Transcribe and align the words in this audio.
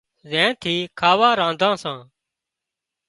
زين 0.29 0.49
ٿِي 0.61 0.75
کاوا 0.99 1.29
رانڌان 1.39 1.75
سان 1.83 1.97